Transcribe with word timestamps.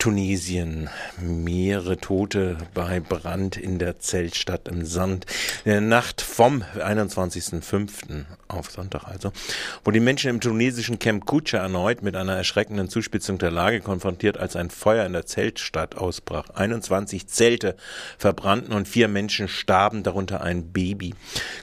Tunesien. 0.00 0.88
Mehrere 1.20 1.98
Tote 1.98 2.56
bei 2.72 3.00
Brand 3.00 3.58
in 3.58 3.78
der 3.78 3.98
Zeltstadt 3.98 4.66
im 4.66 4.86
Sand. 4.86 5.26
In 5.66 5.72
der 5.72 5.80
Nacht 5.82 6.22
vom 6.22 6.64
21.05. 6.74 8.24
auf 8.48 8.70
Sonntag 8.70 9.04
also, 9.04 9.30
wo 9.84 9.90
die 9.90 10.00
Menschen 10.00 10.30
im 10.30 10.40
tunesischen 10.40 10.98
Camp 10.98 11.26
Kucha 11.26 11.58
erneut 11.58 12.02
mit 12.02 12.16
einer 12.16 12.34
erschreckenden 12.34 12.88
Zuspitzung 12.88 13.36
der 13.36 13.50
Lage 13.50 13.82
konfrontiert, 13.82 14.38
als 14.38 14.56
ein 14.56 14.70
Feuer 14.70 15.04
in 15.04 15.12
der 15.12 15.26
Zeltstadt 15.26 15.98
ausbrach. 15.98 16.48
21 16.48 17.26
Zelte 17.26 17.76
verbrannten 18.16 18.72
und 18.72 18.88
vier 18.88 19.06
Menschen 19.06 19.48
starben, 19.48 20.02
darunter 20.02 20.40
ein 20.40 20.72
Baby. 20.72 21.14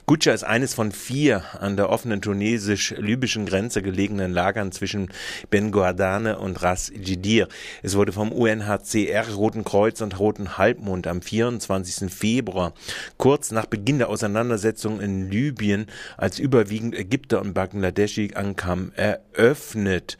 Kucha 0.09 0.31
ist 0.31 0.45
eines 0.45 0.73
von 0.73 0.93
vier 0.93 1.43
an 1.59 1.75
der 1.75 1.89
offenen 1.89 2.21
tunesisch-libyschen 2.21 3.45
Grenze 3.45 3.81
gelegenen 3.81 4.31
Lagern 4.31 4.71
zwischen 4.71 5.09
Ben 5.49 5.69
Guadane 5.69 6.39
und 6.39 6.63
Ras 6.63 6.89
Jidir. 6.95 7.49
Es 7.83 7.97
wurde 7.97 8.13
vom 8.13 8.31
UNHCR, 8.31 9.27
Roten 9.33 9.65
Kreuz 9.65 9.99
und 9.99 10.17
Roten 10.17 10.57
Halbmond 10.57 11.07
am 11.07 11.21
24. 11.21 12.09
Februar, 12.09 12.73
kurz 13.17 13.51
nach 13.51 13.65
Beginn 13.65 13.97
der 13.97 14.07
Auseinandersetzung 14.07 15.01
in 15.01 15.29
Libyen, 15.29 15.87
als 16.15 16.39
überwiegend 16.39 16.95
Ägypter 16.95 17.41
und 17.41 17.53
Bangladeschi 17.53 18.33
ankamen, 18.33 18.93
eröffnet. 18.95 20.17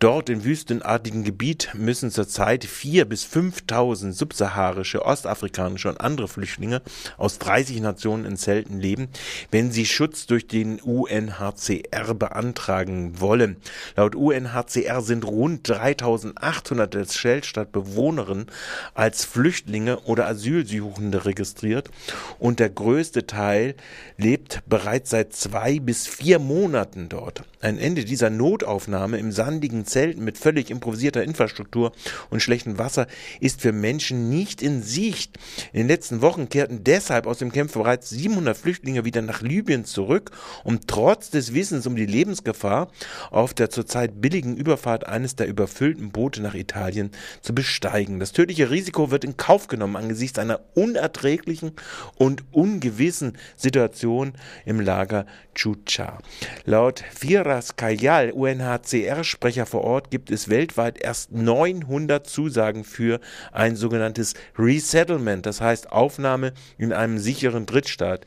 Dort 0.00 0.28
im 0.28 0.42
wüstenartigen 0.42 1.22
Gebiet 1.22 1.70
müssen 1.74 2.10
zurzeit 2.10 2.64
vier 2.64 3.04
bis 3.04 3.26
5.000 3.26 4.10
subsaharische, 4.10 5.04
ostafrikanische 5.04 5.88
und 5.88 6.00
andere 6.00 6.26
Flüchtlinge 6.26 6.82
aus 7.16 7.38
30 7.38 7.80
Nationen 7.80 8.24
in 8.24 8.36
Zelten 8.36 8.80
leben, 8.80 9.08
wenn 9.50 9.70
sie 9.70 9.86
Schutz 9.86 10.26
durch 10.26 10.46
den 10.46 10.80
UNHCR 10.80 12.14
beantragen 12.14 13.20
wollen. 13.20 13.56
Laut 13.96 14.14
UNHCR 14.14 15.02
sind 15.02 15.24
rund 15.24 15.68
3.800 15.68 16.86
des 16.86 17.16
Shellstadt 17.16 17.72
Bewohnerinnen 17.72 18.46
als 18.94 19.24
Flüchtlinge 19.24 20.00
oder 20.00 20.26
Asylsuchende 20.26 21.24
registriert 21.24 21.90
und 22.38 22.60
der 22.60 22.70
größte 22.70 23.26
Teil 23.26 23.74
lebt 24.16 24.62
bereits 24.66 25.10
seit 25.10 25.32
zwei 25.34 25.78
bis 25.78 26.06
vier 26.06 26.38
Monaten 26.38 27.08
dort. 27.08 27.42
Ein 27.60 27.78
Ende 27.78 28.04
dieser 28.04 28.30
Notaufnahme 28.30 29.18
im 29.18 29.32
sandigen 29.32 29.84
Zelten 29.84 30.24
mit 30.24 30.38
völlig 30.38 30.70
improvisierter 30.70 31.22
Infrastruktur 31.22 31.92
und 32.30 32.40
schlechtem 32.40 32.78
Wasser 32.78 33.06
ist 33.40 33.60
für 33.60 33.72
Menschen 33.72 34.30
nicht 34.30 34.62
in 34.62 34.82
Sicht. 34.82 35.38
In 35.72 35.80
den 35.80 35.88
letzten 35.88 36.22
Wochen 36.22 36.48
kehrten 36.48 36.84
deshalb 36.84 37.26
aus 37.26 37.38
dem 37.38 37.52
Camp 37.52 37.72
bereits 37.72 38.08
700 38.10 38.56
Flüchtlinge 38.56 39.04
wieder 39.10 39.22
nach 39.22 39.42
Libyen 39.42 39.84
zurück, 39.84 40.30
um 40.62 40.78
trotz 40.86 41.30
des 41.30 41.52
Wissens 41.52 41.84
um 41.88 41.96
die 41.96 42.06
Lebensgefahr 42.06 42.92
auf 43.32 43.54
der 43.54 43.68
zurzeit 43.68 44.20
billigen 44.20 44.56
Überfahrt 44.56 45.04
eines 45.04 45.34
der 45.34 45.48
überfüllten 45.48 46.12
Boote 46.12 46.40
nach 46.40 46.54
Italien 46.54 47.10
zu 47.40 47.52
besteigen. 47.52 48.20
Das 48.20 48.30
tödliche 48.30 48.70
Risiko 48.70 49.10
wird 49.10 49.24
in 49.24 49.36
Kauf 49.36 49.66
genommen 49.66 49.96
angesichts 49.96 50.38
einer 50.38 50.60
unerträglichen 50.74 51.72
und 52.14 52.44
ungewissen 52.52 53.36
Situation 53.56 54.34
im 54.64 54.78
Lager 54.78 55.26
Chucha. 55.54 56.18
Laut 56.64 57.02
Firas 57.12 57.74
Kayal, 57.74 58.30
UNHCR-Sprecher 58.30 59.66
vor 59.66 59.82
Ort, 59.82 60.12
gibt 60.12 60.30
es 60.30 60.48
weltweit 60.48 61.02
erst 61.02 61.32
900 61.32 62.24
Zusagen 62.28 62.84
für 62.84 63.18
ein 63.50 63.74
sogenanntes 63.74 64.34
Resettlement, 64.56 65.46
das 65.46 65.60
heißt 65.60 65.90
Aufnahme 65.90 66.52
in 66.78 66.92
einem 66.92 67.18
sicheren 67.18 67.66
Drittstaat. 67.66 68.24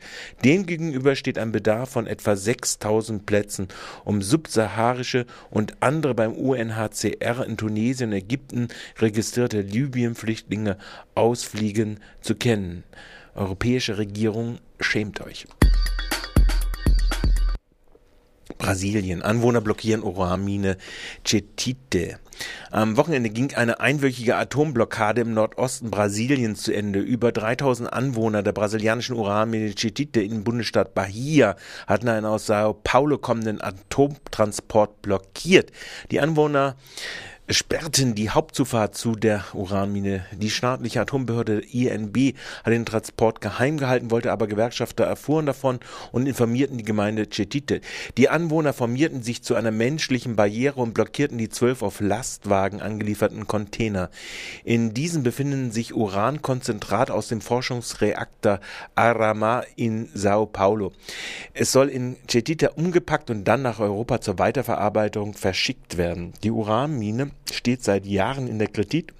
Demgegenüber 0.74 1.14
steht 1.14 1.38
ein 1.38 1.52
Bedarf 1.52 1.90
von 1.90 2.08
etwa 2.08 2.34
6000 2.34 3.24
Plätzen, 3.26 3.68
um 4.04 4.22
subsaharische 4.22 5.24
und 5.48 5.76
andere 5.80 6.14
beim 6.14 6.32
UNHCR 6.32 7.46
in 7.46 7.56
Tunesien 7.56 8.10
und 8.10 8.16
Ägypten 8.16 8.66
registrierte 8.98 9.60
Libyen-Flüchtlinge 9.60 10.76
ausfliegen 11.14 12.00
zu 12.20 12.34
kennen. 12.34 12.82
Europäische 13.36 13.98
Regierung, 13.98 14.58
schämt 14.80 15.20
euch. 15.20 15.46
Brasilien. 18.58 19.22
Anwohner 19.22 19.60
blockieren 19.60 20.02
Uranmine 20.02 20.76
Chetite. 21.24 22.18
Am 22.70 22.96
Wochenende 22.96 23.30
ging 23.30 23.54
eine 23.54 23.80
einwöchige 23.80 24.36
Atomblockade 24.36 25.20
im 25.20 25.34
Nordosten 25.34 25.90
Brasiliens 25.90 26.62
zu 26.62 26.72
Ende. 26.72 26.98
Über 26.98 27.32
3000 27.32 27.92
Anwohner 27.92 28.42
der 28.42 28.52
brasilianischen 28.52 29.16
Uranmine 29.16 29.74
Chetite 29.74 30.20
im 30.20 30.44
Bundesstaat 30.44 30.94
Bahia 30.94 31.56
hatten 31.86 32.08
einen 32.08 32.26
aus 32.26 32.46
Sao 32.46 32.74
Paulo 32.74 33.18
kommenden 33.18 33.60
Atomtransport 33.60 35.02
blockiert. 35.02 35.70
Die 36.10 36.20
Anwohner 36.20 36.76
sperrten 37.50 38.14
die 38.14 38.30
Hauptzufahrt 38.30 38.94
zu 38.94 39.16
der 39.16 39.44
Uranmine. 39.52 40.24
Die 40.32 40.48
staatliche 40.48 41.02
Atombehörde 41.02 41.60
INB 41.60 42.34
hat 42.64 42.72
den 42.72 42.86
Transport 42.86 43.42
geheim 43.42 43.76
gehalten, 43.76 44.10
wollte 44.10 44.32
aber 44.32 44.46
Gewerkschafter 44.46 45.04
erfuhren 45.04 45.44
davon 45.44 45.80
und 46.10 46.26
informierten 46.26 46.78
die 46.78 46.84
Gemeinde 46.84 47.28
Cetite. 47.28 47.82
Die 48.16 48.30
Anwohner 48.30 48.72
formierten 48.72 49.22
sich 49.22 49.42
zu 49.42 49.54
einer 49.56 49.72
menschlichen 49.72 50.36
Barriere 50.36 50.80
und 50.80 50.94
blockierten 50.94 51.36
die 51.36 51.50
zwölf 51.50 51.82
auf 51.82 52.00
Lastwagen 52.00 52.80
angelieferten 52.80 53.46
Container. 53.46 54.08
In 54.64 54.94
diesen 54.94 55.22
befinden 55.22 55.70
sich 55.70 55.94
Urankonzentrat 55.94 57.10
aus 57.10 57.28
dem 57.28 57.42
Forschungsreaktor 57.42 58.60
Arama 58.94 59.64
in 59.76 60.08
Sao 60.14 60.46
Paulo. 60.46 60.92
Es 61.52 61.72
soll 61.72 61.90
in 61.90 62.16
Cetite 62.26 62.70
umgepackt 62.70 63.28
und 63.28 63.44
dann 63.44 63.60
nach 63.60 63.80
Europa 63.80 64.22
zur 64.22 64.38
Weiterverarbeitung 64.38 65.34
verschickt 65.34 65.98
werden. 65.98 66.32
Die 66.42 66.50
Uranmine 66.50 67.32
steht 67.52 67.82
seit 67.82 68.06
Jahren 68.06 68.48
in 68.48 68.58
der 68.58 68.68
Kritik 68.68 69.12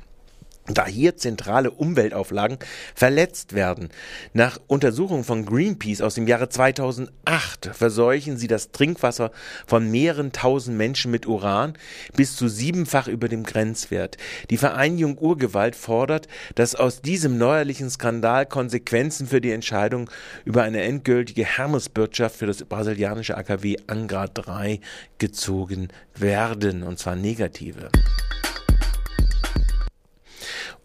da 0.66 0.86
hier 0.86 1.16
zentrale 1.16 1.70
Umweltauflagen 1.70 2.58
verletzt 2.94 3.52
werden. 3.52 3.90
Nach 4.32 4.58
Untersuchungen 4.66 5.24
von 5.24 5.44
Greenpeace 5.44 6.00
aus 6.00 6.14
dem 6.14 6.26
Jahre 6.26 6.48
2008 6.48 7.70
verseuchen 7.72 8.38
sie 8.38 8.46
das 8.46 8.72
Trinkwasser 8.72 9.30
von 9.66 9.90
mehreren 9.90 10.32
tausend 10.32 10.78
Menschen 10.78 11.10
mit 11.10 11.26
Uran 11.26 11.74
bis 12.16 12.36
zu 12.36 12.48
siebenfach 12.48 13.08
über 13.08 13.28
dem 13.28 13.42
Grenzwert. 13.42 14.16
Die 14.50 14.56
Vereinigung 14.56 15.18
Urgewalt 15.18 15.76
fordert, 15.76 16.28
dass 16.54 16.74
aus 16.74 17.02
diesem 17.02 17.36
neuerlichen 17.36 17.90
Skandal 17.90 18.46
Konsequenzen 18.46 19.26
für 19.26 19.40
die 19.40 19.52
Entscheidung 19.52 20.10
über 20.44 20.62
eine 20.62 20.82
endgültige 20.82 21.44
Hermeswirtschaft 21.44 22.36
für 22.36 22.46
das 22.46 22.64
brasilianische 22.64 23.36
AKW 23.36 23.76
Angra 23.86 24.28
3 24.28 24.80
gezogen 25.18 25.88
werden, 26.14 26.82
und 26.82 26.98
zwar 26.98 27.16
negative. 27.16 27.90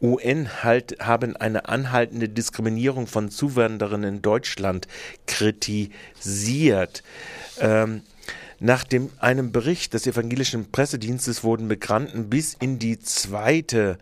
UN 0.02 0.64
halt, 0.64 0.98
haben 1.00 1.36
eine 1.36 1.68
anhaltende 1.68 2.30
Diskriminierung 2.30 3.08
von 3.08 3.30
Zuwanderern 3.30 4.04
in 4.04 4.22
Deutschland 4.22 4.88
kritisiert. 5.28 7.04
Ähm, 7.60 8.04
nach 8.60 8.84
dem, 8.84 9.10
einem 9.20 9.52
Bericht 9.52 9.94
des 9.94 10.06
evangelischen 10.06 10.72
Pressedienstes 10.72 11.44
wurden 11.44 11.68
Migranten 11.68 12.30
bis 12.30 12.56
in 12.60 12.78
die 12.78 13.00
zweite 13.00 13.98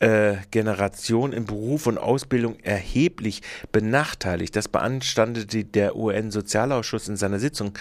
äh, 0.00 0.34
Generation 0.50 1.32
im 1.32 1.44
Beruf 1.44 1.86
und 1.86 1.98
Ausbildung 1.98 2.58
erheblich 2.60 3.42
benachteiligt. 3.70 4.56
Das 4.56 4.66
beanstandete 4.66 5.64
der 5.64 5.96
UN-Sozialausschuss 5.96 7.08
in 7.08 7.16
seiner 7.16 7.38
Sitzung 7.38 7.78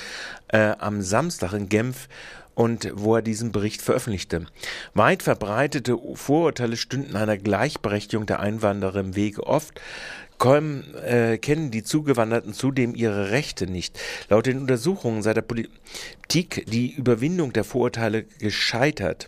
äh, 0.49 0.73
am 0.77 1.01
Samstag 1.01 1.53
in 1.53 1.69
Genf 1.69 2.07
und 2.53 2.91
wo 2.93 3.15
er 3.15 3.21
diesen 3.21 3.51
Bericht 3.51 3.81
veröffentlichte. 3.81 4.45
Weit 4.93 5.23
verbreitete 5.23 5.97
Vorurteile 6.13 6.77
stünden 6.77 7.15
einer 7.15 7.37
Gleichberechtigung 7.37 8.27
der 8.27 8.39
Einwanderer 8.39 8.99
im 8.99 9.15
Wege. 9.15 9.47
Oft 9.47 9.81
kommen, 10.41 10.95
äh, 10.95 11.37
kennen 11.37 11.69
die 11.69 11.83
Zugewanderten 11.83 12.53
zudem 12.53 12.95
ihre 12.95 13.29
Rechte 13.29 13.67
nicht. 13.67 13.99
Laut 14.27 14.47
den 14.47 14.57
Untersuchungen 14.57 15.21
sei 15.21 15.35
der 15.35 15.43
Politik 15.43 16.65
die 16.67 16.91
Überwindung 16.91 17.53
der 17.53 17.63
Vorurteile 17.63 18.23
gescheitert. 18.39 19.27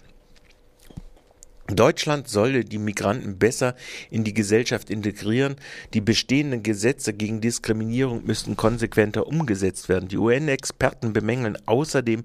Deutschland 1.76 2.28
solle 2.28 2.66
die 2.66 2.78
Migranten 2.78 3.38
besser 3.38 3.76
in 4.10 4.24
die 4.24 4.34
Gesellschaft 4.34 4.90
integrieren. 4.90 5.56
Die 5.94 6.02
bestehenden 6.02 6.64
Gesetze 6.64 7.14
gegen 7.14 7.42
Diskriminierung 7.42 8.26
müssten 8.26 8.58
konsequenter 8.58 9.28
umgesetzt 9.28 9.90
werden. 9.90 10.10
Die 10.10 10.18
UN-Experten 10.18 11.14
bemängeln 11.14 11.58
außerdem 11.66 12.24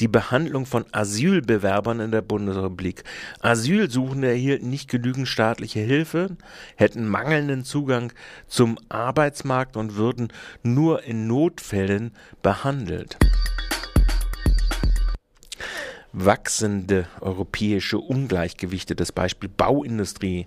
die 0.00 0.08
Behandlung 0.08 0.66
von 0.66 0.84
Asylbewerbern 0.92 2.00
in 2.00 2.12
der 2.12 2.22
Bundesrepublik. 2.22 3.04
Asylsuchende 3.40 4.28
erhielten 4.28 4.70
nicht 4.70 4.88
genügend 4.88 5.28
staatliche 5.28 5.80
Hilfe, 5.80 6.36
hätten 6.76 7.06
mangelnden 7.06 7.64
Zugang 7.64 8.12
zum 8.46 8.78
Arbeitsmarkt 8.88 9.76
und 9.76 9.96
würden 9.96 10.28
nur 10.62 11.04
in 11.04 11.26
Notfällen 11.26 12.12
behandelt. 12.42 13.18
Wachsende 16.24 17.06
europäische 17.20 17.98
Ungleichgewichte. 17.98 18.96
Das 18.96 19.12
Beispiel 19.12 19.48
Bauindustrie. 19.48 20.46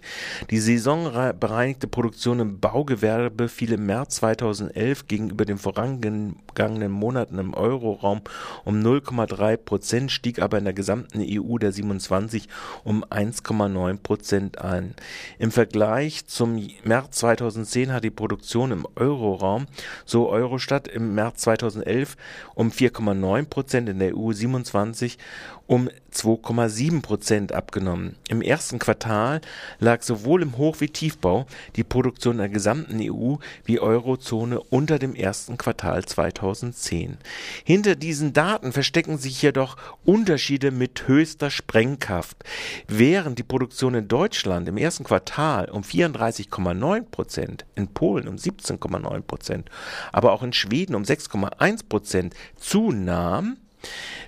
Die 0.50 0.60
saisonbereinigte 0.60 1.88
Produktion 1.88 2.40
im 2.40 2.60
Baugewerbe 2.60 3.48
fiel 3.48 3.74
im 3.74 3.86
März 3.86 4.18
2011 4.18 5.08
gegenüber 5.08 5.46
den 5.46 5.58
vorangegangenen 5.58 6.92
Monaten 6.92 7.38
im 7.38 7.54
Euroraum 7.54 8.22
um 8.66 8.82
0,3 8.82 9.58
Prozent, 9.58 10.12
stieg 10.12 10.42
aber 10.42 10.58
in 10.58 10.66
der 10.66 10.74
gesamten 10.74 11.22
EU 11.22 11.58
der 11.58 11.72
27 11.72 12.50
um 12.84 13.04
1,9 13.06 13.98
Prozent 13.98 14.60
an. 14.60 14.96
Im 15.40 15.52
Vergleich 15.52 16.28
zum 16.28 16.62
März 16.84 17.20
2010 17.20 17.94
hat 17.94 18.04
die 18.04 18.10
Produktion 18.10 18.72
im 18.72 18.86
Euroraum, 18.96 19.68
so 20.06 20.30
Eurostat, 20.30 20.88
im 20.88 21.16
März 21.16 21.42
2011 21.42 22.18
um 22.56 22.70
4,9 22.70 23.46
Prozent, 23.46 23.90
in 23.90 24.00
der 24.00 24.18
EU 24.18 24.34
27 24.34 25.18
um 25.68 25.90
2,7 26.13 27.02
Prozent 27.02 27.54
abgenommen. 27.54 28.18
Im 28.28 28.42
ersten 28.42 28.80
Quartal 28.80 29.40
lag 29.80 30.02
sowohl 30.02 30.42
im 30.42 30.58
Hoch- 30.58 30.81
wie 30.81 30.90
Tiefbau 30.90 31.46
die 31.78 31.86
Produktion 31.86 32.38
der 32.38 32.50
gesamten 32.50 33.00
EU 33.02 33.36
wie 33.63 33.80
Eurozone 33.80 34.60
unter 34.60 35.00
dem 35.00 35.16
ersten 35.16 35.58
Quartal 35.58 36.04
2010. 36.04 37.18
Hinter 37.63 37.96
diesen 37.96 38.34
Daten 38.34 38.74
verstecken 38.74 39.18
sich 39.18 39.42
jedoch 39.42 39.78
Unterschiede 40.04 40.72
mit 40.72 41.08
höchster 41.08 41.50
Sprengkraft. 41.50 42.44
Während 42.88 43.40
die 43.40 43.44
Produktion 43.44 43.96
in 43.96 44.08
Deutschland 44.10 44.68
im 44.68 44.78
ersten 44.78 45.06
Quartal 45.06 45.69
um 45.69 45.84
34,9 45.84 47.04
Prozent, 47.04 47.66
in 47.75 47.88
Polen 47.88 48.28
um 48.28 48.36
17,9 48.36 49.22
Prozent, 49.22 49.69
aber 50.12 50.34
auch 50.34 50.44
in 50.44 50.52
Schweden 50.52 50.96
um 50.96 51.04
6,1 51.04 51.88
Prozent 51.88 52.36
zunahm, 52.58 53.58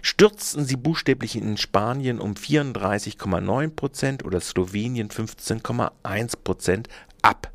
stürzten 0.02 0.66
sie 0.66 0.76
buchstäblich 0.76 1.36
in 1.36 1.58
Spanien 1.58 2.20
um 2.20 2.34
34,9 2.34 3.70
Prozent 3.70 4.26
oder 4.26 4.40
Slowenien 4.40 5.10
15,1 5.10 6.36
Prozent 6.44 6.90
ab. 7.22 7.52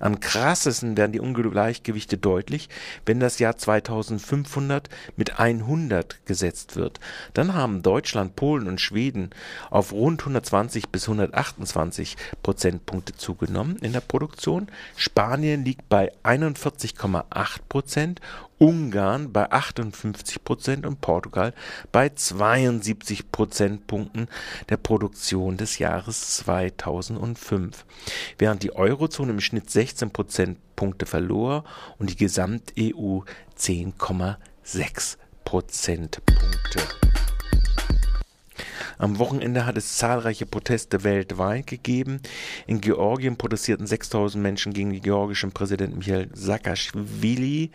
Am 0.00 0.20
krassesten 0.20 0.96
werden 0.96 1.12
die 1.12 1.20
Ungleichgewichte 1.20 2.18
deutlich, 2.18 2.68
wenn 3.04 3.20
das 3.20 3.38
Jahr 3.38 3.56
2500 3.56 4.88
mit 5.16 5.38
100 5.38 6.24
gesetzt 6.26 6.76
wird. 6.76 7.00
Dann 7.34 7.54
haben 7.54 7.82
Deutschland, 7.82 8.36
Polen 8.36 8.68
und 8.68 8.80
Schweden 8.80 9.30
auf 9.70 9.92
rund 9.92 10.20
120 10.20 10.88
bis 10.90 11.04
128 11.04 12.16
Prozentpunkte 12.42 13.16
zugenommen 13.16 13.76
in 13.76 13.92
der 13.92 14.00
Produktion. 14.00 14.68
Spanien 14.96 15.64
liegt 15.64 15.88
bei 15.88 16.12
41,8 16.22 17.24
Prozent 17.68 18.20
Ungarn 18.58 19.32
bei 19.32 19.50
58 19.50 20.42
Prozent 20.42 20.86
und 20.86 21.00
Portugal 21.00 21.52
bei 21.92 22.08
72 22.08 23.30
Prozentpunkten 23.30 24.28
der 24.68 24.78
Produktion 24.78 25.56
des 25.56 25.78
Jahres 25.78 26.36
2005, 26.36 27.84
während 28.38 28.62
die 28.62 28.74
Eurozone 28.74 29.32
im 29.32 29.40
Schnitt 29.40 29.70
16 29.70 30.10
Prozentpunkte 30.10 31.06
verlor 31.06 31.64
und 31.98 32.10
die 32.10 32.16
Gesamt-EU 32.16 33.20
10,6 33.58 35.16
Prozentpunkte. 35.44 37.05
Am 38.98 39.18
Wochenende 39.18 39.66
hat 39.66 39.76
es 39.76 39.98
zahlreiche 39.98 40.46
Proteste 40.46 41.04
weltweit 41.04 41.66
gegeben. 41.66 42.20
In 42.66 42.80
Georgien 42.80 43.36
protestierten 43.36 43.86
6000 43.86 44.42
Menschen 44.42 44.72
gegen 44.72 44.90
den 44.90 45.02
georgischen 45.02 45.52
Präsidenten 45.52 45.98
Michael 45.98 46.30
Saakashvili. 46.32 47.70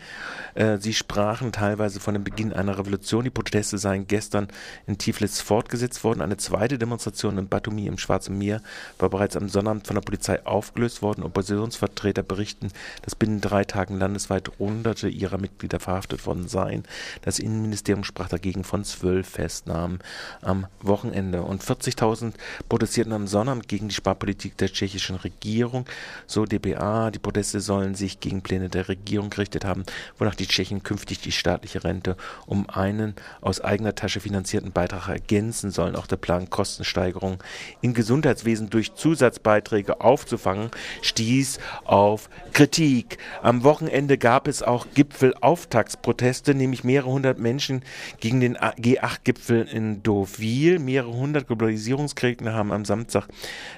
Äh, 0.55 0.77
sie 0.79 0.93
sprachen 0.93 1.51
teilweise 1.51 1.99
von 1.99 2.15
dem 2.15 2.23
Beginn 2.23 2.53
einer 2.53 2.77
Revolution. 2.79 3.23
Die 3.23 3.29
Proteste 3.29 3.77
seien 3.77 4.07
gestern 4.07 4.47
in 4.87 4.97
Tiflis 4.97 5.41
fortgesetzt 5.41 6.03
worden. 6.03 6.21
Eine 6.21 6.37
zweite 6.37 6.79
Demonstration 6.79 7.37
in 7.37 7.47
Batumi 7.47 7.85
im 7.85 7.99
Schwarzen 7.99 8.37
Meer 8.39 8.61
war 8.97 9.09
bereits 9.09 9.37
am 9.37 9.47
Sonnabend 9.47 9.85
von 9.85 9.95
der 9.95 10.01
Polizei 10.01 10.43
aufgelöst 10.45 11.03
worden. 11.03 11.23
Oppositionsvertreter 11.23 12.23
berichten, 12.23 12.69
dass 13.03 13.13
binnen 13.13 13.41
drei 13.41 13.63
Tagen 13.63 13.99
landesweit 13.99 14.49
Hunderte 14.57 15.07
ihrer 15.07 15.37
Mitglieder 15.37 15.79
verhaftet 15.79 16.25
worden 16.25 16.47
seien. 16.47 16.83
Das 17.21 17.37
Innenministerium 17.37 18.03
sprach 18.03 18.29
dagegen 18.29 18.63
von 18.63 18.83
zwölf 18.83 19.27
Festnahmen 19.29 19.99
am 20.41 20.65
Wochenende. 20.81 21.10
Wochenende. 21.11 21.41
Und 21.41 21.63
40.000 21.63 22.33
protestierten 22.69 23.13
am 23.13 23.27
Sonnabend 23.27 23.67
gegen 23.67 23.89
die 23.89 23.95
Sparpolitik 23.95 24.57
der 24.57 24.69
tschechischen 24.71 25.17
Regierung. 25.17 25.85
So 26.25 26.45
DPA, 26.45 27.11
die 27.11 27.19
Proteste 27.19 27.59
sollen 27.59 27.95
sich 27.95 28.19
gegen 28.19 28.41
Pläne 28.41 28.69
der 28.69 28.87
Regierung 28.87 29.29
gerichtet 29.29 29.65
haben, 29.65 29.83
wonach 30.17 30.35
die 30.35 30.47
Tschechen 30.47 30.83
künftig 30.83 31.19
die 31.19 31.31
staatliche 31.31 31.83
Rente 31.83 32.15
um 32.45 32.69
einen 32.69 33.15
aus 33.41 33.59
eigener 33.59 33.93
Tasche 33.93 34.21
finanzierten 34.21 34.71
Beitrag 34.71 35.09
ergänzen 35.09 35.71
sollen. 35.71 35.95
Auch 35.95 36.07
der 36.07 36.17
Plan, 36.17 36.49
Kostensteigerungen 36.49 37.39
im 37.81 37.93
Gesundheitswesen 37.93 38.69
durch 38.69 38.93
Zusatzbeiträge 38.93 40.01
aufzufangen, 40.01 40.71
stieß 41.01 41.59
auf 41.83 42.29
Kritik. 42.53 43.17
Am 43.41 43.63
Wochenende 43.63 44.17
gab 44.17 44.47
es 44.47 44.63
auch 44.63 44.87
Gipfelauftaktsproteste, 44.93 46.55
nämlich 46.55 46.83
mehrere 46.83 47.11
hundert 47.11 47.39
Menschen 47.39 47.81
gegen 48.19 48.39
den 48.39 48.57
G8-Gipfel 48.57 49.67
in 49.67 50.03
Deauville. 50.03 50.79
Mehrere 50.79 51.00
mehrere 51.01 51.17
hundert 51.17 51.47
Globalisierungsgegner 51.47 52.53
haben 52.53 52.71
am 52.71 52.85
Samstag 52.85 53.27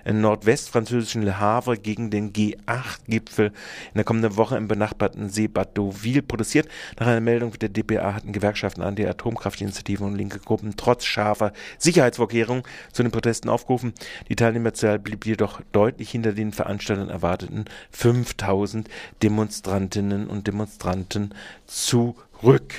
im 0.03 0.19
nordwestfranzösischen 0.19 1.23
Le 1.23 1.39
Havre 1.39 1.77
gegen 1.77 2.09
den 2.09 2.33
G8-Gipfel 2.33 3.47
in 3.47 3.95
der 3.95 4.03
kommenden 4.03 4.35
Woche 4.35 4.57
im 4.57 4.67
benachbarten 4.67 5.29
See 5.29 5.47
Bad 5.47 5.73
protestiert. 5.73 6.67
Nach 6.99 7.07
einer 7.07 7.21
Meldung 7.21 7.57
der 7.57 7.69
DPA 7.69 8.15
hatten 8.15 8.33
Gewerkschaften 8.33 8.81
an 8.81 8.95
der 8.95 9.09
Atomkraftinitiative 9.09 10.03
und 10.03 10.15
linke 10.15 10.39
Gruppen 10.39 10.73
trotz 10.75 11.05
scharfer 11.05 11.53
Sicherheitsvorkehrungen 11.77 12.63
zu 12.91 13.03
den 13.03 13.11
Protesten 13.11 13.49
aufgerufen. 13.49 13.93
Die 14.27 14.35
Teilnehmerzahl 14.35 14.99
blieb 14.99 15.25
jedoch 15.25 15.61
deutlich 15.71 16.11
hinter 16.11 16.33
den 16.33 16.51
Veranstaltern 16.51 17.09
erwarteten 17.09 17.65
5000 17.91 18.89
Demonstrantinnen 19.21 20.27
und 20.27 20.47
Demonstranten 20.47 21.33
zurück. 21.67 22.73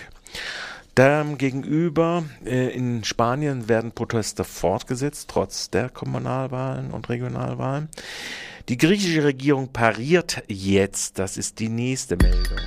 Demgegenüber 0.96 2.25
äh, 2.44 2.69
in 2.69 3.02
Spanien 3.02 3.69
werden 3.69 3.91
Proteste 3.91 4.44
fortgesetzt, 4.44 5.29
trotz 5.29 5.69
der 5.70 5.88
Kommunalwahlen 5.88 6.93
und 6.93 7.08
Regionalwahlen. 7.08 7.88
Die 8.69 8.79
griechische 8.79 9.25
Regierung 9.25 9.73
pariert 9.73 10.43
jetzt, 10.46 11.19
das 11.19 11.37
ist 11.37 11.58
die 11.58 11.69
nächste 11.69 12.17
Meldung. 12.17 12.58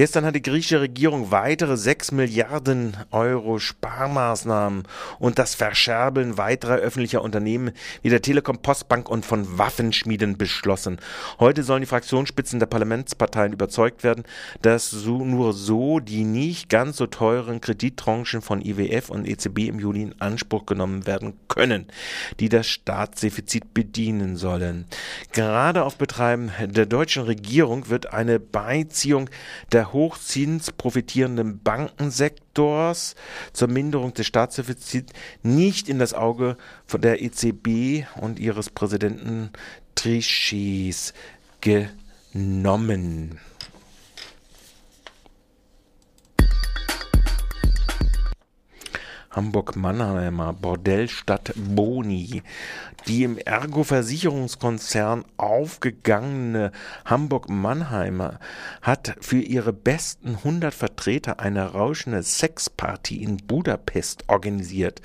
Gestern 0.00 0.24
hat 0.24 0.34
die 0.34 0.40
griechische 0.40 0.80
Regierung 0.80 1.30
weitere 1.30 1.76
6 1.76 2.12
Milliarden 2.12 2.96
Euro 3.10 3.58
Sparmaßnahmen 3.58 4.84
und 5.18 5.38
das 5.38 5.54
Verscherbeln 5.54 6.38
weiterer 6.38 6.76
öffentlicher 6.76 7.20
Unternehmen 7.20 7.72
wie 8.00 8.08
der 8.08 8.22
Telekom, 8.22 8.62
Postbank 8.62 9.10
und 9.10 9.26
von 9.26 9.58
Waffenschmieden 9.58 10.38
beschlossen. 10.38 11.00
Heute 11.38 11.62
sollen 11.64 11.82
die 11.82 11.86
Fraktionsspitzen 11.86 12.58
der 12.60 12.66
Parlamentsparteien 12.66 13.52
überzeugt 13.52 14.02
werden, 14.02 14.24
dass 14.62 14.88
so, 14.90 15.22
nur 15.22 15.52
so 15.52 16.00
die 16.00 16.24
nicht 16.24 16.70
ganz 16.70 16.96
so 16.96 17.06
teuren 17.06 17.60
Kredittranchen 17.60 18.40
von 18.40 18.62
IWF 18.64 19.10
und 19.10 19.28
EZB 19.28 19.68
im 19.68 19.80
Juli 19.80 20.00
in 20.00 20.18
Anspruch 20.18 20.64
genommen 20.64 21.06
werden 21.06 21.34
können, 21.48 21.88
die 22.38 22.48
das 22.48 22.66
Staatsdefizit 22.68 23.74
bedienen 23.74 24.36
sollen. 24.36 24.86
Gerade 25.32 25.84
auf 25.84 25.98
Betreiben 25.98 26.50
der 26.58 26.86
deutschen 26.86 27.24
Regierung 27.24 27.90
wird 27.90 28.14
eine 28.14 28.40
Beiziehung 28.40 29.28
der 29.72 29.89
Hochzins 29.92 30.72
profitierenden 30.72 31.60
Bankensektors 31.60 33.14
zur 33.52 33.68
Minderung 33.68 34.14
des 34.14 34.26
Staatsdefizits 34.26 35.12
nicht 35.42 35.88
in 35.88 35.98
das 35.98 36.14
Auge 36.14 36.56
von 36.86 37.00
der 37.00 37.22
EZB 37.22 38.06
und 38.20 38.38
ihres 38.38 38.70
Präsidenten 38.70 39.50
Trichys 39.94 41.12
genommen. 41.60 43.38
Hamburg-Mannheimer 49.30 50.52
Bordellstadt 50.52 51.52
Boni. 51.54 52.42
Die 53.06 53.22
im 53.22 53.38
Ergo-Versicherungskonzern 53.38 55.24
aufgegangene 55.36 56.72
Hamburg-Mannheimer 57.04 58.40
hat 58.82 59.14
für 59.20 59.40
ihre 59.40 59.72
besten 59.72 60.30
100 60.36 60.74
Vertreter 60.74 61.40
eine 61.40 61.72
rauschende 61.72 62.22
Sexparty 62.22 63.22
in 63.22 63.36
Budapest 63.36 64.28
organisiert. 64.28 65.00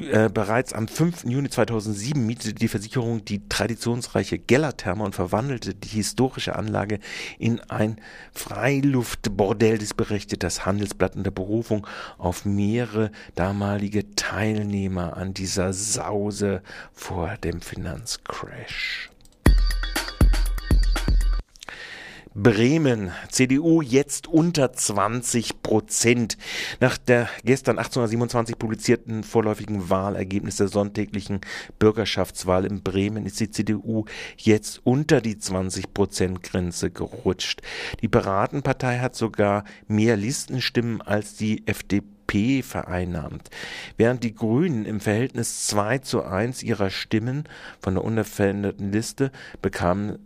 Äh, 0.00 0.30
bereits 0.30 0.72
am 0.72 0.88
5. 0.88 1.24
Juni 1.24 1.50
2007 1.50 2.24
mietete 2.24 2.54
die 2.54 2.68
Versicherung 2.68 3.26
die 3.26 3.46
traditionsreiche 3.48 4.38
Gellertherme 4.38 5.04
und 5.04 5.14
verwandelte 5.14 5.74
die 5.74 5.88
historische 5.88 6.56
Anlage 6.56 6.98
in 7.38 7.60
ein 7.68 8.00
Freiluftbordell. 8.32 9.76
Das 9.76 9.92
berichtet 9.92 10.42
das 10.44 10.64
Handelsblatt 10.64 11.14
unter 11.14 11.30
Berufung 11.30 11.86
auf 12.16 12.46
mehrere 12.46 13.10
damalige 13.34 14.14
Teilnehmer 14.14 15.18
an 15.18 15.34
dieser 15.34 15.74
Sause 15.74 16.62
vor 16.94 17.36
dem 17.44 17.60
Finanzcrash. 17.60 19.11
Bremen, 22.34 23.10
CDU 23.28 23.82
jetzt 23.82 24.26
unter 24.26 24.72
20 24.72 25.62
Prozent. 25.62 26.38
Nach 26.80 26.96
der 26.96 27.28
gestern 27.44 27.76
1827 27.76 28.58
publizierten 28.58 29.22
vorläufigen 29.22 29.90
Wahlergebnis 29.90 30.56
der 30.56 30.68
sonntäglichen 30.68 31.42
Bürgerschaftswahl 31.78 32.64
in 32.64 32.82
Bremen 32.82 33.26
ist 33.26 33.38
die 33.38 33.50
CDU 33.50 34.06
jetzt 34.38 34.80
unter 34.84 35.20
die 35.20 35.38
20 35.38 35.92
Prozent 35.92 36.42
Grenze 36.42 36.90
gerutscht. 36.90 37.60
Die 38.00 38.08
Piratenpartei 38.08 39.00
hat 39.00 39.14
sogar 39.14 39.64
mehr 39.86 40.16
Listenstimmen 40.16 41.02
als 41.02 41.36
die 41.36 41.66
FDP 41.66 42.62
vereinnahmt. 42.62 43.50
Während 43.98 44.24
die 44.24 44.34
Grünen 44.34 44.86
im 44.86 45.00
Verhältnis 45.00 45.66
2 45.66 45.98
zu 45.98 46.22
1 46.22 46.62
ihrer 46.62 46.88
Stimmen 46.88 47.44
von 47.80 47.92
der 47.94 48.04
unveränderten 48.04 48.90
Liste 48.90 49.30
bekamen, 49.60 50.18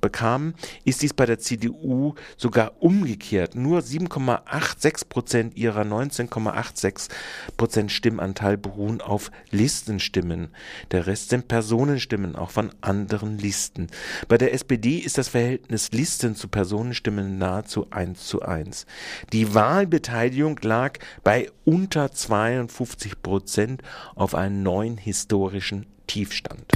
bekamen, 0.00 0.54
ist 0.84 1.02
dies 1.02 1.14
bei 1.14 1.26
der 1.26 1.38
CDU 1.38 2.14
sogar 2.36 2.82
umgekehrt. 2.82 3.54
Nur 3.54 3.80
7,86 3.80 5.08
Prozent 5.08 5.56
ihrer 5.56 5.82
19,86 5.82 7.08
Prozent 7.56 7.92
Stimmanteil 7.92 8.56
beruhen 8.56 9.00
auf 9.00 9.30
Listenstimmen. 9.50 10.48
Der 10.90 11.06
Rest 11.06 11.30
sind 11.30 11.48
Personenstimmen, 11.48 12.36
auch 12.36 12.50
von 12.50 12.70
anderen 12.80 13.38
Listen. 13.38 13.88
Bei 14.28 14.38
der 14.38 14.52
SPD 14.54 14.98
ist 14.98 15.18
das 15.18 15.28
Verhältnis 15.28 15.92
Listen 15.92 16.36
zu 16.36 16.48
Personenstimmen 16.48 17.38
nahezu 17.38 17.90
1 17.90 18.26
zu 18.26 18.42
1. 18.42 18.86
Die 19.32 19.54
Wahlbeteiligung 19.54 20.58
lag 20.62 20.98
bei 21.22 21.50
unter 21.64 22.12
52 22.12 23.22
Prozent 23.22 23.82
auf 24.14 24.34
einen 24.34 24.62
neuen 24.62 24.96
historischen 24.96 25.86
Tiefstand. 26.06 26.72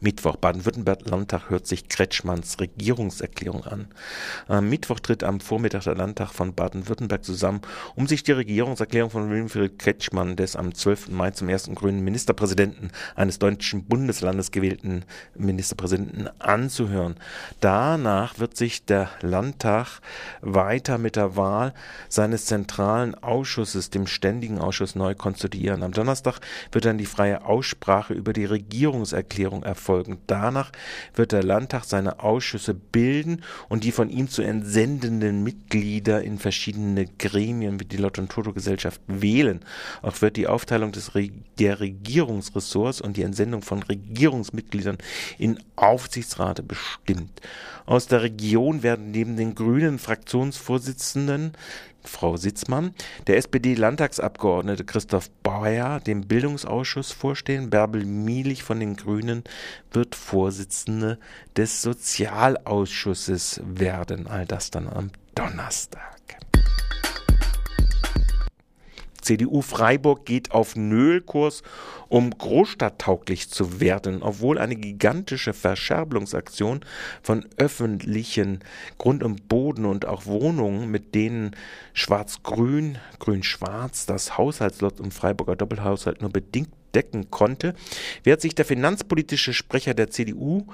Mittwoch. 0.00 0.36
Baden-Württemberg-Landtag 0.36 1.50
hört 1.50 1.66
sich 1.66 1.88
Kretschmanns 1.88 2.60
Regierungserklärung 2.60 3.64
an. 3.64 3.88
Am 4.46 4.68
Mittwoch 4.68 5.00
tritt 5.00 5.24
am 5.24 5.40
Vormittag 5.40 5.84
der 5.84 5.96
Landtag 5.96 6.30
von 6.30 6.54
Baden-Württemberg 6.54 7.24
zusammen, 7.24 7.62
um 7.96 8.06
sich 8.06 8.22
die 8.22 8.32
Regierungserklärung 8.32 9.10
von 9.10 9.30
Winfried 9.30 9.78
Kretschmann, 9.78 10.36
des 10.36 10.54
am 10.54 10.72
12. 10.72 11.08
Mai 11.08 11.32
zum 11.32 11.48
ersten 11.48 11.74
grünen 11.74 12.04
Ministerpräsidenten 12.04 12.92
eines 13.16 13.40
deutschen 13.40 13.86
Bundeslandes 13.86 14.52
gewählten 14.52 15.04
Ministerpräsidenten 15.34 16.28
anzuhören. 16.38 17.16
Danach 17.60 18.38
wird 18.38 18.56
sich 18.56 18.84
der 18.84 19.10
Landtag 19.20 20.00
weiter 20.42 20.98
mit 20.98 21.16
der 21.16 21.34
Wahl 21.34 21.74
seines 22.08 22.46
zentralen 22.46 23.16
Ausschusses, 23.16 23.90
dem 23.90 24.06
Ständigen 24.06 24.60
Ausschuss, 24.60 24.94
neu 24.94 25.16
konstituieren. 25.16 25.82
Am 25.82 25.92
Donnerstag 25.92 26.38
wird 26.70 26.84
dann 26.84 26.98
die 26.98 27.06
freie 27.06 27.44
Aussprache 27.44 28.14
über 28.14 28.32
die 28.32 28.44
Regierungserklärung 28.44 29.64
erfolgen 29.64 29.87
folgen. 29.88 30.18
Danach 30.26 30.70
wird 31.14 31.32
der 31.32 31.42
Landtag 31.42 31.84
seine 31.84 32.20
Ausschüsse 32.20 32.74
bilden 32.74 33.42
und 33.70 33.84
die 33.84 33.90
von 33.90 34.10
ihm 34.10 34.28
zu 34.28 34.42
entsendenden 34.42 35.42
Mitglieder 35.42 36.22
in 36.22 36.38
verschiedene 36.38 37.06
Gremien 37.06 37.80
wie 37.80 37.86
die 37.86 37.96
Lotto- 37.96 38.20
und 38.20 38.30
Toto-Gesellschaft 38.30 39.00
wählen. 39.06 39.60
Auch 40.02 40.20
wird 40.20 40.36
die 40.36 40.46
Aufteilung 40.46 40.92
des 40.92 41.14
Re 41.14 41.30
der 41.58 41.80
Regierungsressorts 41.80 43.00
und 43.00 43.16
die 43.16 43.22
Entsendung 43.22 43.62
von 43.62 43.82
Regierungsmitgliedern 43.82 44.98
in 45.38 45.58
Aufsichtsrate 45.74 46.62
bestimmt. 46.62 47.40
Aus 47.86 48.06
der 48.08 48.22
Region 48.22 48.82
werden 48.82 49.10
neben 49.10 49.36
den 49.36 49.54
grünen 49.54 49.98
Fraktionsvorsitzenden 49.98 51.52
Frau 52.08 52.36
Sitzmann, 52.36 52.94
der 53.26 53.36
SPD-Landtagsabgeordnete 53.36 54.84
Christoph 54.84 55.30
Bayer 55.42 56.00
dem 56.00 56.22
Bildungsausschuss 56.22 57.12
vorstehen. 57.12 57.70
Bärbel 57.70 58.04
Mielich 58.04 58.62
von 58.62 58.80
den 58.80 58.96
Grünen 58.96 59.44
wird 59.92 60.14
Vorsitzende 60.14 61.18
des 61.56 61.82
Sozialausschusses 61.82 63.60
werden. 63.64 64.26
All 64.26 64.46
das 64.46 64.70
dann 64.70 64.88
am 64.88 65.10
Donnerstag. 65.34 66.17
CDU 69.28 69.60
Freiburg 69.60 70.24
geht 70.24 70.52
auf 70.52 70.74
Nöhlkurs, 70.74 71.62
um 72.08 72.30
großstadttauglich 72.30 73.50
zu 73.50 73.78
werden, 73.78 74.22
obwohl 74.22 74.56
eine 74.58 74.74
gigantische 74.74 75.52
Verscherbelungsaktion 75.52 76.80
von 77.22 77.44
öffentlichen 77.58 78.60
Grund 78.96 79.22
und 79.22 79.46
Boden 79.46 79.84
und 79.84 80.06
auch 80.06 80.24
Wohnungen, 80.24 80.90
mit 80.90 81.14
denen 81.14 81.50
Schwarz-Grün, 81.92 82.96
Grün-Schwarz 83.18 84.06
das 84.06 84.38
Haushaltslot 84.38 84.98
im 84.98 85.10
Freiburger 85.10 85.56
Doppelhaushalt 85.56 86.22
nur 86.22 86.30
bedingt 86.30 86.77
decken 86.94 87.30
konnte, 87.30 87.74
wehrt 88.24 88.40
sich 88.40 88.54
der 88.54 88.64
finanzpolitische 88.64 89.52
Sprecher 89.52 89.94
der 89.94 90.10
CDU 90.10 90.66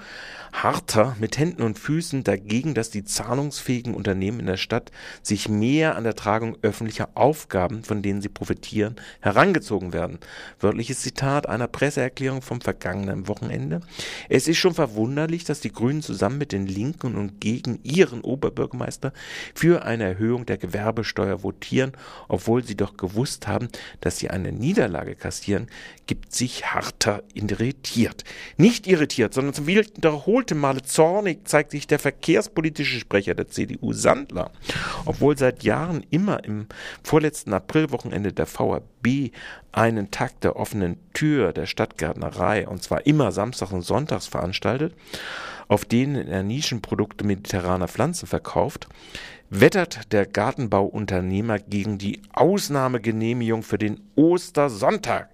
harter 0.55 1.17
mit 1.19 1.37
Händen 1.37 1.63
und 1.63 1.79
Füßen 1.79 2.23
dagegen, 2.23 2.75
dass 2.75 2.91
die 2.91 3.05
zahlungsfähigen 3.05 3.95
Unternehmen 3.95 4.41
in 4.41 4.47
der 4.47 4.57
Stadt 4.57 4.93
sich 5.23 5.49
mehr 5.49 5.97
an 5.97 6.05
der 6.05 6.15
Tragung 6.15 6.57
öffentlicher 6.63 7.09
Aufgaben, 7.15 7.83
von 7.83 8.03
denen 8.03 8.23
sie 8.23 8.29
profitieren, 8.29 8.97
herangezogen 9.21 9.93
werden. 9.93 10.19
Wörtliches 10.61 11.01
Zitat 11.01 11.49
einer 11.49 11.67
Presseerklärung 11.67 12.41
vom 12.41 12.61
vergangenen 12.61 13.27
Wochenende. 13.27 13.81
Es 14.29 14.47
ist 14.47 14.59
schon 14.59 14.75
verwunderlich, 14.75 15.45
dass 15.45 15.61
die 15.61 15.73
Grünen 15.73 16.03
zusammen 16.03 16.39
mit 16.39 16.53
den 16.53 16.67
Linken 16.67 17.17
und 17.17 17.41
gegen 17.41 17.81
ihren 17.83 18.21
Oberbürgermeister 18.21 19.13
für 19.55 19.85
eine 19.85 20.05
Erhöhung 20.05 20.47
der 20.47 20.59
Gewerbesteuer 20.59 21.43
votieren, 21.43 21.93
obwohl 22.29 22.65
sie 22.65 22.77
doch 22.77 22.97
gewusst 22.97 23.49
haben, 23.49 23.69
dass 24.01 24.19
sie 24.19 24.31
eine 24.31 24.53
Niederlage 24.53 25.17
kassieren 25.17 25.67
gibt 26.07 26.33
sich 26.33 26.67
Harter 26.67 27.23
irritiert. 27.33 28.25
Nicht 28.57 28.87
irritiert, 28.87 29.35
sondern 29.35 29.55
zum 29.55 29.67
wiederholten 29.67 30.59
Male 30.59 30.83
zornig 30.83 31.47
zeigt 31.49 31.71
sich 31.71 31.87
der 31.87 31.99
verkehrspolitische 31.99 32.99
Sprecher 32.99 33.35
der 33.35 33.49
CDU 33.49 33.93
Sandler. 33.93 34.51
Obwohl 35.05 35.37
seit 35.39 35.63
Jahren 35.63 36.05
immer 36.11 36.45
im 36.45 36.67
vorletzten 37.03 37.53
Aprilwochenende 37.53 38.33
der 38.33 38.47
VRB 38.47 39.33
einen 39.73 40.11
Tag 40.11 40.41
der 40.41 40.57
offenen 40.57 40.99
Tür 41.13 41.53
der 41.53 41.67
Stadtgärtnerei, 41.67 42.67
und 42.69 42.83
zwar 42.83 43.07
immer 43.07 43.33
samstags 43.33 43.73
und 43.73 43.83
sonntags 43.83 44.27
veranstaltet, 44.27 44.95
auf 45.69 45.85
denen 45.85 46.29
er 46.29 46.43
Nischenprodukte 46.43 47.25
mediterraner 47.25 47.89
Pflanzen 47.89 48.27
verkauft, 48.27 48.89
wettert 49.51 50.13
der 50.13 50.27
Gartenbauunternehmer 50.27 51.59
gegen 51.59 51.99
die 51.99 52.21
Ausnahmegenehmigung 52.33 53.63
für 53.63 53.79
den 53.79 54.01
Ostersonntag. 54.17 55.29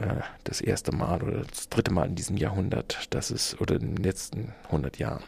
Äh, 0.00 0.22
das 0.44 0.60
erste 0.60 0.94
Mal 0.94 1.22
oder 1.22 1.42
das 1.44 1.68
dritte 1.68 1.92
Mal 1.92 2.06
in 2.06 2.14
diesem 2.14 2.36
Jahrhundert, 2.36 3.06
das 3.10 3.30
ist 3.30 3.60
oder 3.60 3.76
in 3.76 3.96
den 3.96 4.04
letzten 4.04 4.52
100 4.66 4.98
Jahren. 4.98 5.22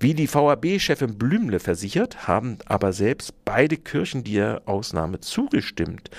Wie 0.00 0.14
die 0.14 0.32
VAB-Chefin 0.32 1.16
Blümle 1.16 1.60
versichert, 1.60 2.26
haben 2.26 2.58
aber 2.66 2.92
selbst 2.92 3.44
beide 3.44 3.76
Kirchen 3.76 4.24
der 4.24 4.62
Ausnahme 4.64 5.20
zugestimmt, 5.20 6.10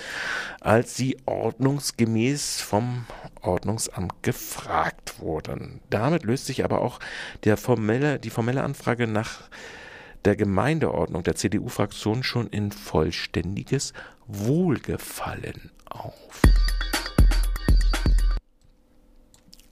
als 0.62 0.96
sie 0.96 1.18
ordnungsgemäß 1.25 2.62
vom 2.62 3.06
Ordnungsamt 3.42 4.24
gefragt 4.24 5.20
wurden. 5.20 5.82
Damit 5.89 6.24
löst 6.24 6.46
sich 6.46 6.63
aber 6.63 6.82
auch 6.82 7.00
der 7.44 7.58
formelle, 7.58 8.20
die 8.20 8.30
formelle 8.30 8.63
Anfrage 8.63 9.06
nach 9.06 9.50
der 10.24 10.38
Gemeindeordnung 10.38 11.24
der 11.24 11.36
CDU-Fraktion 11.36 12.24
schon 12.24 12.48
in 12.48 12.72
vollständiges 12.72 13.92
Wohlgefallen 14.27 15.72
auf. 15.89 16.42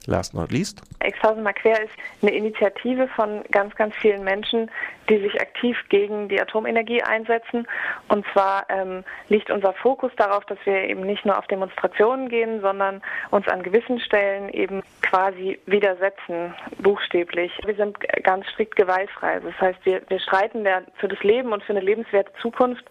Last 0.06 0.34
not 0.34 0.50
least. 0.50 0.82
Exhausen 0.98 1.42
mal 1.42 1.52
quer 1.52 1.82
ist 1.82 1.92
eine 2.22 2.32
Initiative 2.32 3.06
von 3.08 3.42
ganz, 3.50 3.74
ganz 3.76 3.94
vielen 3.96 4.24
Menschen, 4.24 4.70
die 5.08 5.18
sich 5.18 5.40
aktiv 5.40 5.76
gegen 5.88 6.28
die 6.28 6.40
Atomenergie 6.40 7.02
einsetzen. 7.02 7.66
Und 8.08 8.24
zwar 8.32 8.66
ähm, 8.68 9.04
liegt 9.28 9.50
unser 9.50 9.72
Fokus 9.74 10.10
darauf, 10.16 10.44
dass 10.46 10.58
wir 10.64 10.88
eben 10.88 11.02
nicht 11.02 11.24
nur 11.24 11.38
auf 11.38 11.46
Demonstrationen 11.46 12.28
gehen, 12.28 12.60
sondern 12.60 13.02
uns 13.30 13.46
an 13.48 13.62
gewissen 13.62 14.00
Stellen 14.00 14.48
eben 14.50 14.82
quasi 15.02 15.58
widersetzen, 15.66 16.54
buchstäblich. 16.78 17.52
Wir 17.64 17.74
sind 17.74 17.98
ganz 18.24 18.46
strikt 18.48 18.76
gewaltfrei. 18.76 19.40
Das 19.40 19.60
heißt, 19.60 19.78
wir, 19.84 20.02
wir 20.08 20.18
streiten 20.18 20.66
für 20.96 21.08
das 21.08 21.22
Leben 21.22 21.52
und 21.52 21.62
für 21.62 21.72
eine 21.72 21.80
lebenswerte 21.80 22.32
Zukunft. 22.40 22.84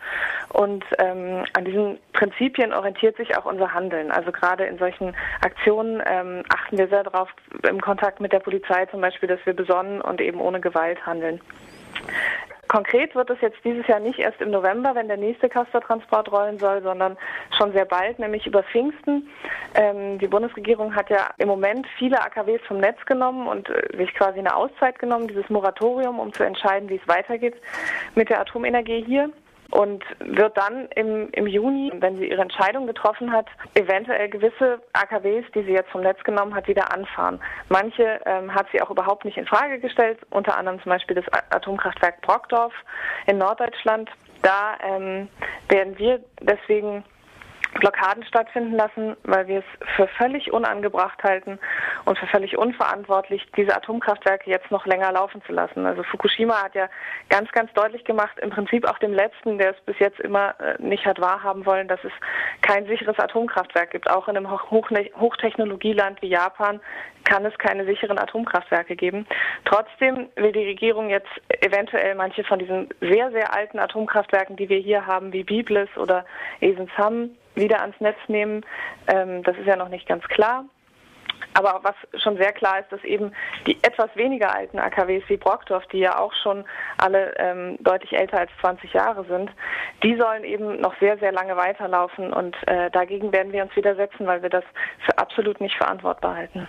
Und 0.49 0.85
ähm, 0.99 1.43
an 1.53 1.65
diesen 1.65 1.97
Prinzipien 2.13 2.73
orientiert 2.73 3.17
sich 3.17 3.35
auch 3.37 3.45
unser 3.45 3.73
Handeln. 3.73 4.11
Also 4.11 4.31
gerade 4.31 4.65
in 4.65 4.77
solchen 4.77 5.15
Aktionen 5.41 6.01
ähm, 6.05 6.43
achten 6.49 6.77
wir 6.77 6.87
sehr 6.87 7.00
darauf, 7.03 7.29
im 7.67 7.81
Kontakt 7.81 8.19
mit 8.19 8.33
der 8.33 8.39
Polizei 8.39 8.85
zum 8.87 9.01
Beispiel, 9.01 9.29
dass 9.29 9.45
wir 9.45 9.53
besonnen 9.53 10.01
und 10.01 10.21
eben 10.21 10.39
ohne 10.39 10.59
Gewalt 10.59 11.05
handeln. 11.05 11.41
Konkret 12.71 13.13
wird 13.15 13.29
es 13.29 13.41
jetzt 13.41 13.57
dieses 13.65 13.85
Jahr 13.87 13.99
nicht 13.99 14.17
erst 14.17 14.39
im 14.39 14.49
November, 14.49 14.95
wenn 14.95 15.09
der 15.09 15.17
nächste 15.17 15.49
Castortransport 15.49 16.31
rollen 16.31 16.57
soll, 16.57 16.81
sondern 16.81 17.17
schon 17.57 17.73
sehr 17.73 17.83
bald, 17.83 18.17
nämlich 18.17 18.47
über 18.47 18.63
Pfingsten. 18.63 19.27
Ähm, 19.75 20.19
die 20.19 20.27
Bundesregierung 20.27 20.95
hat 20.95 21.09
ja 21.09 21.31
im 21.37 21.49
Moment 21.49 21.85
viele 21.97 22.21
AKWs 22.21 22.61
vom 22.65 22.77
Netz 22.77 23.05
genommen 23.05 23.47
und 23.47 23.69
äh, 23.69 23.97
sich 23.97 24.13
quasi 24.13 24.39
eine 24.39 24.55
Auszeit 24.55 24.99
genommen, 24.99 25.27
dieses 25.27 25.49
Moratorium, 25.49 26.17
um 26.17 26.31
zu 26.31 26.43
entscheiden, 26.43 26.87
wie 26.87 26.95
es 26.95 27.07
weitergeht 27.09 27.55
mit 28.15 28.29
der 28.29 28.39
Atomenergie 28.39 29.03
hier. 29.03 29.29
Und 29.71 30.03
wird 30.19 30.57
dann 30.57 30.87
im, 30.95 31.29
im 31.31 31.47
Juni, 31.47 31.91
wenn 31.95 32.17
sie 32.17 32.29
ihre 32.29 32.41
Entscheidung 32.41 32.87
getroffen 32.87 33.31
hat, 33.31 33.47
eventuell 33.73 34.29
gewisse 34.29 34.81
AKWs, 34.93 35.45
die 35.55 35.63
sie 35.63 35.71
jetzt 35.71 35.89
vom 35.89 36.01
Netz 36.01 36.21
genommen 36.23 36.53
hat, 36.53 36.67
wieder 36.67 36.93
anfahren. 36.93 37.41
Manche 37.69 38.19
ähm, 38.25 38.53
hat 38.53 38.67
sie 38.71 38.81
auch 38.81 38.91
überhaupt 38.91 39.25
nicht 39.25 39.37
in 39.37 39.45
Frage 39.45 39.79
gestellt, 39.79 40.19
unter 40.29 40.57
anderem 40.57 40.81
zum 40.81 40.89
Beispiel 40.89 41.15
das 41.15 41.25
Atomkraftwerk 41.49 42.21
Brockdorf 42.21 42.73
in 43.27 43.37
Norddeutschland. 43.37 44.09
Da 44.41 44.77
ähm, 44.83 45.29
werden 45.69 45.97
wir 45.97 46.19
deswegen 46.41 47.03
Blockaden 47.79 48.23
stattfinden 48.25 48.75
lassen, 48.75 49.15
weil 49.23 49.47
wir 49.47 49.59
es 49.59 49.89
für 49.95 50.07
völlig 50.07 50.51
unangebracht 50.51 51.23
halten 51.23 51.57
und 52.05 52.17
für 52.17 52.27
völlig 52.27 52.57
unverantwortlich, 52.57 53.45
diese 53.55 53.75
Atomkraftwerke 53.75 54.49
jetzt 54.49 54.71
noch 54.71 54.85
länger 54.85 55.11
laufen 55.11 55.41
zu 55.45 55.51
lassen. 55.51 55.85
Also 55.85 56.03
Fukushima 56.03 56.63
hat 56.63 56.75
ja 56.75 56.89
ganz, 57.29 57.51
ganz 57.51 57.71
deutlich 57.73 58.03
gemacht, 58.03 58.37
im 58.39 58.49
Prinzip 58.49 58.87
auch 58.87 58.97
dem 58.99 59.13
letzten, 59.13 59.57
der 59.57 59.71
es 59.71 59.81
bis 59.85 59.97
jetzt 59.99 60.19
immer 60.19 60.55
äh, 60.59 60.81
nicht 60.81 61.05
hat 61.05 61.19
wahrhaben 61.19 61.65
wollen, 61.65 61.87
dass 61.87 62.03
es 62.03 62.11
kein 62.61 62.85
sicheres 62.87 63.17
Atomkraftwerk 63.19 63.91
gibt. 63.91 64.09
Auch 64.09 64.27
in 64.27 64.37
einem 64.37 64.49
Hochtechnologieland 64.51 66.21
wie 66.21 66.29
Japan 66.29 66.79
kann 67.23 67.45
es 67.45 67.57
keine 67.57 67.85
sicheren 67.85 68.17
Atomkraftwerke 68.17 68.95
geben. 68.95 69.27
Trotzdem 69.65 70.29
will 70.35 70.51
die 70.51 70.65
Regierung 70.65 71.09
jetzt 71.09 71.29
eventuell 71.61 72.15
manche 72.15 72.43
von 72.43 72.59
diesen 72.59 72.89
sehr, 72.99 73.31
sehr 73.31 73.53
alten 73.53 73.79
Atomkraftwerken, 73.79 74.55
die 74.55 74.69
wir 74.69 74.79
hier 74.79 75.05
haben, 75.05 75.31
wie 75.33 75.43
Biblis 75.43 75.89
oder 75.97 76.25
Esenshamm, 76.59 77.31
wieder 77.55 77.81
ans 77.81 77.99
Netz 77.99 78.17
nehmen. 78.27 78.65
Ähm, 79.07 79.43
das 79.43 79.57
ist 79.57 79.67
ja 79.67 79.75
noch 79.75 79.89
nicht 79.89 80.07
ganz 80.07 80.23
klar. 80.27 80.65
Aber 81.53 81.79
was 81.83 82.21
schon 82.21 82.37
sehr 82.37 82.53
klar 82.53 82.79
ist, 82.79 82.91
dass 82.91 83.03
eben 83.03 83.33
die 83.67 83.77
etwas 83.83 84.09
weniger 84.15 84.53
alten 84.53 84.79
AKWs 84.79 85.23
wie 85.27 85.37
Brockdorf, 85.37 85.85
die 85.87 85.99
ja 85.99 86.17
auch 86.17 86.33
schon 86.41 86.65
alle 86.97 87.33
ähm, 87.37 87.77
deutlich 87.81 88.13
älter 88.13 88.39
als 88.39 88.51
20 88.61 88.93
Jahre 88.93 89.25
sind, 89.25 89.51
die 90.03 90.15
sollen 90.15 90.43
eben 90.43 90.79
noch 90.79 90.97
sehr, 90.99 91.17
sehr 91.17 91.31
lange 91.31 91.55
weiterlaufen. 91.57 92.33
Und 92.33 92.55
äh, 92.67 92.89
dagegen 92.91 93.31
werden 93.31 93.51
wir 93.51 93.63
uns 93.63 93.75
widersetzen, 93.75 94.27
weil 94.27 94.41
wir 94.41 94.49
das 94.49 94.63
für 95.05 95.17
absolut 95.17 95.59
nicht 95.59 95.75
verantwortbar 95.75 96.35
halten. 96.35 96.67